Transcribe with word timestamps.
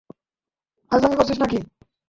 ফাজলামি 0.91 1.15
করছিস 1.15 1.37
নাকি? 1.39 1.59